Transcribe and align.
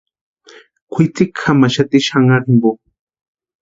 Kwʼitsiki 0.93 1.39
jamaxati 1.43 1.99
xanharu 2.07 2.43
jimpo. 2.51 2.69